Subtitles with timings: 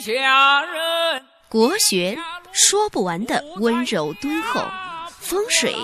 [0.00, 1.22] 下人。
[1.48, 2.16] 国学
[2.52, 4.60] 说不完的温柔敦厚，
[5.18, 5.74] 风水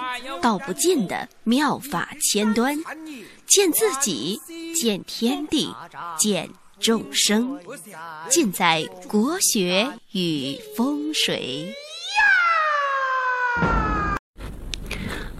[0.40, 2.76] 道不尽的妙法千端，
[3.46, 4.38] 见自己，
[4.74, 5.74] 见天地，
[6.16, 6.48] 见
[6.78, 7.58] 众生，
[8.28, 11.74] 尽在国学与风水。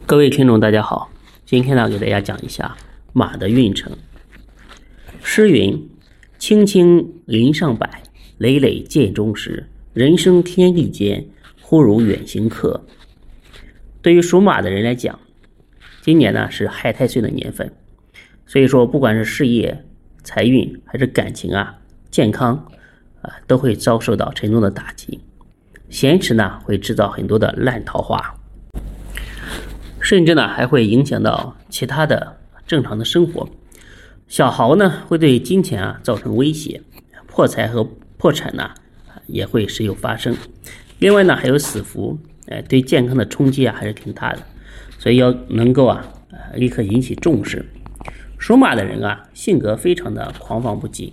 [0.06, 1.10] 各位听众，大家好，
[1.46, 2.76] 今天呢，给大家讲一下
[3.12, 3.96] 马的运程。
[5.22, 5.90] 诗云
[6.38, 7.88] ：“青青林上柏，
[8.38, 9.66] 累累剑中石。
[9.92, 11.24] 人生天地间，
[11.60, 12.84] 忽如远行客。”
[14.02, 15.18] 对于属马的人来讲，
[16.02, 17.72] 今年呢是亥太岁的年份，
[18.46, 19.84] 所以说不管是事业、
[20.22, 21.78] 财运还是感情啊、
[22.10, 22.54] 健康
[23.22, 25.18] 啊，都会遭受到沉重的打击。
[25.88, 28.34] 闲池呢会制造很多的烂桃花。
[30.00, 33.48] 甚至呢，还会影响到其他的正常的生活。
[34.28, 36.82] 小豪呢，会对金钱啊造成威胁，
[37.26, 37.88] 破财和
[38.24, 38.70] 破产呢
[39.26, 40.34] 也会时有发生。
[40.98, 44.38] 另外呢，还有死符，哎，对健康的冲击啊还是挺大的，
[44.98, 46.08] 所以要能够啊，
[46.54, 47.62] 立刻引起重视。
[48.38, 51.12] 属马的人啊，性格非常的狂放不羁，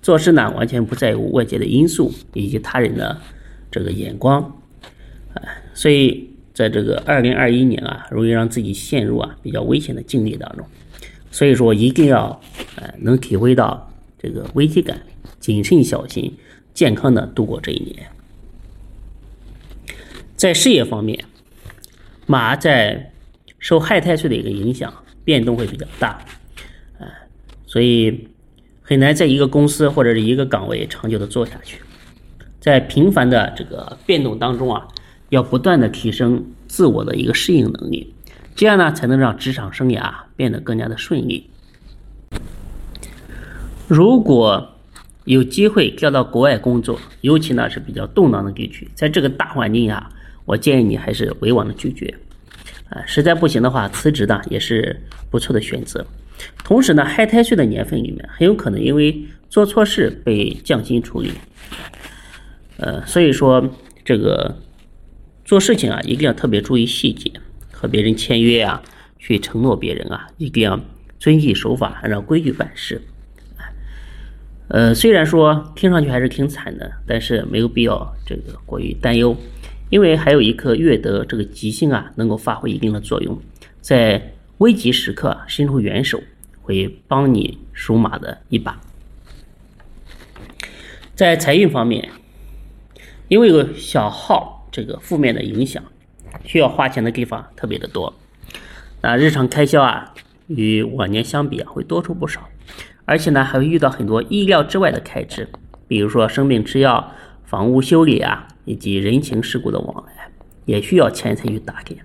[0.00, 3.20] 做事呢完全不在乎外界的因素以及他人的
[3.68, 4.60] 这个眼光，
[5.34, 5.42] 哎，
[5.74, 6.28] 所以。
[6.54, 10.66] 在这个二零二一年啊，容易让自己陷入啊比较危险的境地当中，
[11.30, 12.38] 所以说一定要
[12.76, 15.00] 呃能体会到这个危机感，
[15.42, 16.32] 谨慎小心，
[16.72, 18.08] 健康的度过这一年。
[20.36, 21.24] 在事业方面，
[22.26, 23.12] 马在
[23.58, 26.24] 受亥太岁的一个影响，变动会比较大，
[26.98, 27.10] 啊，
[27.66, 28.28] 所以
[28.80, 31.82] 很难在一个公司或者是一个岗位长久的做下去，
[32.60, 34.86] 在频繁的这个变动当中啊。
[35.30, 38.12] 要不断的提升自我的一个适应能力，
[38.54, 41.48] 这样呢才能让职场生涯变得更加的顺利。
[43.88, 44.76] 如果
[45.24, 50.10] 有机会调到国外工作，尤其呢是比较动荡的地区，在这个大环境下，
[50.44, 52.14] 我建议你还是委婉的拒绝。
[52.88, 56.06] 啊，实在不行的话，辞职呢也是不错的选择。
[56.64, 61.32] 同时呢，亥太岁的年份里面，很有可能因为做错事被降薪处理。
[62.76, 63.68] 呃，所以说
[64.04, 64.56] 这个。
[65.44, 67.30] 做事情啊，一定要特别注意细节，
[67.72, 68.80] 和别人签约啊，
[69.18, 70.80] 去承诺别人啊，一定要
[71.18, 73.02] 遵纪守法，按照规矩办事。
[74.68, 79.36] 呃，虽然说听上去还是挺惨的，但是没有必要这个过于担忧，
[79.90, 83.38] 因为还有一颗月德这个吉星啊，能够发挥一定的作用，
[83.80, 86.20] 在危急时刻伸出援手，
[86.62, 88.80] 会帮你属马的一把。
[91.14, 92.08] 在财运方面，
[93.28, 94.58] 因为有小号。
[94.72, 95.84] 这个负面的影响，
[96.46, 98.10] 需要花钱的地方特别的多，
[99.02, 100.14] 那日常开销啊，
[100.46, 102.48] 与往年相比啊，会多出不少，
[103.12, 105.46] 而且呢，还会遇到很多意料之外的开支，
[105.86, 107.12] 比如说生病吃药、
[107.44, 110.30] 房屋修理啊，以及人情世故的往来，
[110.64, 112.00] 也需要钱财去打点。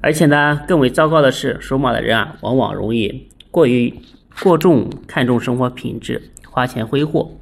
[0.00, 3.92] 而且呢，更为糟糕的是，属马的人啊，往往容易过于
[4.42, 7.36] 过重看重生活品质，花钱挥霍，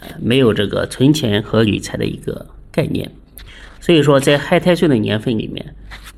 [0.00, 3.10] 呃，没有这个存钱和理财的一个概念。
[3.80, 5.74] 所以说，在亥太岁的年份里面，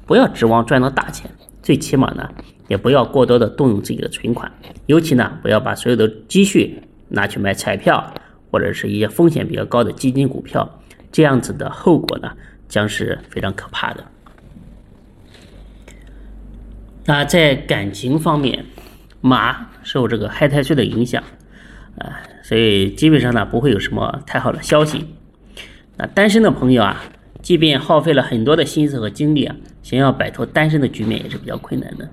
[0.06, 1.28] 不要指望赚到大钱，
[1.60, 2.30] 最起码呢，
[2.70, 4.48] 也不要过多的动用自己的存款，
[4.86, 8.14] 尤其呢，不要把所有的积蓄拿去买彩票
[8.48, 10.80] 或者是一些风险比较高的基金股票，
[11.10, 12.30] 这样子的后果呢，
[12.68, 14.04] 将是非常可怕的。
[17.06, 18.64] 那在感情方面，
[19.20, 21.20] 马受这个亥太岁的影响，
[21.98, 25.06] 啊，所以基本上呢，不会有什么太好的消息。
[25.96, 27.02] 那单身的朋友啊。
[27.42, 32.06] 即便耗费了很多的心思和精力啊，想要摆脱单身的局面也是比较困难的。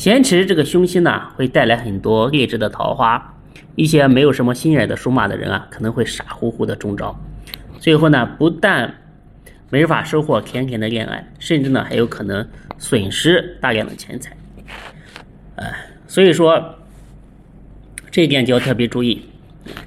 [0.00, 3.36] 咸池这个凶星呢，会带来很多劣质的桃花，
[3.76, 7.14] 一些没有什么心眼的属马的人啊，可能会傻乎乎的中招，
[7.78, 8.94] 最后呢，不但
[9.68, 14.34] 没法收获甜甜的恋爱，甚至呢，还有可能损失大量的钱财。
[15.56, 15.70] 哎，
[16.06, 16.76] 所以说
[18.10, 19.26] 这一点就要特别注意，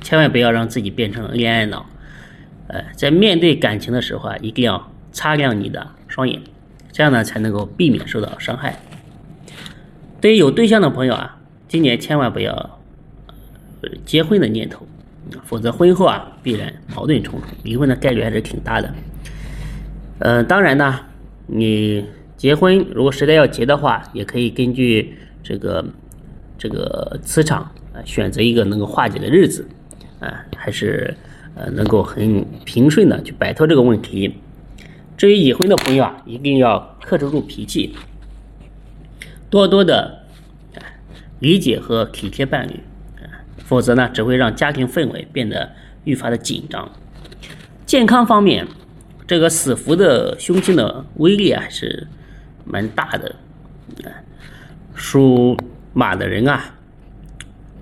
[0.01, 1.87] 千万不要让自己变成恋爱脑。
[2.67, 6.39] 呃，在面对感情的时候啊，一定要擦亮你的双眼，
[6.91, 8.77] 这样呢才能够避免受到伤害。
[10.23, 11.37] 对于有对象的朋友啊，
[11.67, 12.79] 今年千万不要
[14.05, 14.87] 结婚的念头，
[15.43, 18.93] 否则婚后啊必然矛盾重重，离婚的概率还是挺大的。
[20.19, 20.97] 呃，当然呢，
[21.45, 22.05] 你
[22.37, 25.83] 结婚如果实在要结的话，也可以根据这个
[26.57, 29.67] 这个磁场啊，选择一个能够化解的日子
[30.21, 31.13] 啊，还是。
[31.55, 34.33] 呃，能够很平顺的去摆脱这个问题。
[35.15, 37.95] 至于已婚的朋友啊，一定要克制住脾气，
[39.53, 40.23] 多多的
[41.37, 42.79] 理解和体贴伴侣，
[43.63, 45.73] 否则呢，只会让家庭氛围变得
[46.05, 46.91] 愈发的紧张。
[47.85, 48.65] 健康方面，
[49.27, 52.07] 这个死符的凶星的威力还是
[52.65, 53.35] 蛮大的。
[54.95, 55.55] 属
[55.93, 56.73] 马的人啊，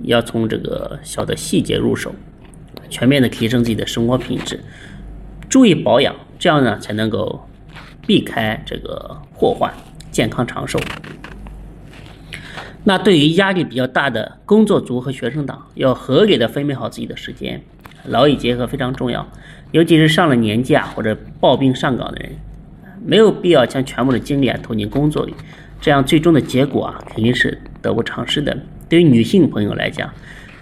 [0.02, 2.14] 要从这个小的细节入手，
[2.90, 4.60] 全面的提升自己的生活品质，
[5.48, 7.48] 注意保养，这样呢才能够
[8.06, 9.74] 避开这个祸患，
[10.12, 10.78] 健康长寿。
[12.84, 17.62] 那对于压力比较大的工作族和学生党，要合理的分配好自己的时间，
[18.06, 19.28] 劳逸结合非常重要。
[19.72, 22.32] 尤其是上了年纪啊或者抱病上岗的人，
[23.06, 25.34] 没有必要将全部的精力啊投进工作里，
[25.80, 28.58] 这样最终的结果啊肯定是得不偿失的。
[28.90, 30.12] 对于女性朋友来讲，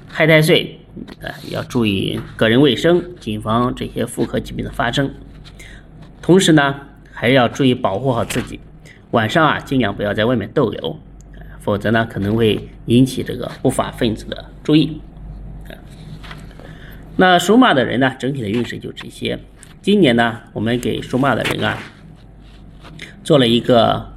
[0.08, 0.80] 害太岁，
[1.22, 5.10] 呃要注意个人卫生，谨防这些妇科疾病的发生。
[6.22, 6.76] 同时呢，
[7.14, 8.60] 还要注意保护好自己，
[9.12, 11.00] 晚上啊尽量不要在外面逗留。
[11.60, 15.02] 否则呢，可能会引起这个不法分子的注意。
[17.18, 19.38] 那属马的人呢，整体的运势就这些。
[19.82, 21.78] 今年呢，我们给属马的人啊，
[23.24, 24.14] 做了一个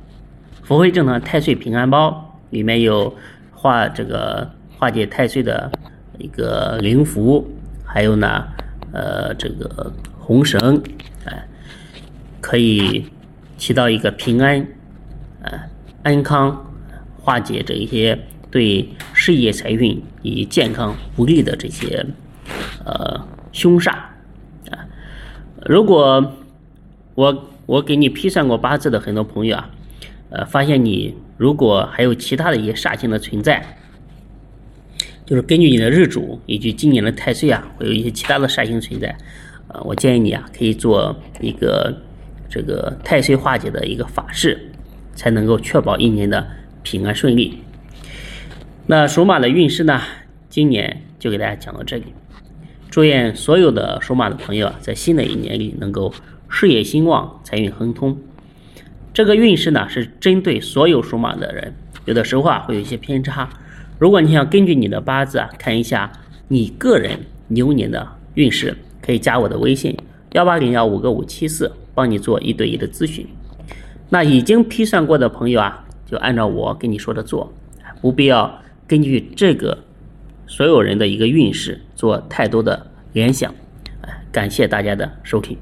[0.63, 3.13] 福慧正堂太岁平安包，里面有
[3.51, 4.49] 化这个
[4.79, 5.71] 化解太岁的
[6.19, 7.45] 一个灵符，
[7.85, 8.47] 还有呢，
[8.93, 10.81] 呃，这个红绳，
[11.25, 11.45] 哎，
[12.41, 13.05] 可以
[13.57, 14.65] 起到一个平安，
[15.43, 15.61] 呃，
[16.05, 16.72] 安康。
[17.23, 18.19] 化解这一些
[18.51, 22.05] 对事业财运以及健康不利的这些
[22.85, 23.93] 呃凶煞
[24.71, 24.85] 啊，
[25.65, 26.33] 如果
[27.15, 29.71] 我我给你批算过八字的很多朋友啊，
[30.31, 33.79] 呃，发现你如果还有其他的一些煞星的存在，
[35.25, 39.17] 就是根据你的日主以及今年的太岁啊，会有一些其他的煞星存在，
[39.69, 41.95] 呃，我建议你啊，可以做一个
[42.51, 44.61] 这个太岁化解的一个法事，
[45.15, 46.45] 才能够确保一年的。
[46.83, 47.59] 平安顺利。
[48.87, 50.01] 那属马的运势呢？
[50.49, 52.05] 今年就给大家讲到这里。
[52.91, 56.13] 祝愿所有的属马的朋友啊，在新的一年里能够
[56.49, 58.19] 事业兴旺，财运亨通。
[59.15, 61.73] 这个运势呢，是针对所有属马的人，
[62.05, 63.49] 有的时候啊会有一些偏差。
[63.99, 66.13] 如果你想根据你的八字啊看一下
[66.49, 67.19] 你个人
[67.49, 69.97] 牛年的运势，可以加我的微信
[70.33, 73.27] 幺八零幺五个五七四，帮你做一对一的咨询。
[74.11, 75.85] 那已经批算过的朋友啊。
[76.13, 77.51] 就按照我跟你说的做，
[78.03, 79.79] 不必要根据这个
[80.47, 83.51] 所有人的一个运势做太多的联想。
[84.31, 85.57] 感谢大家的收听。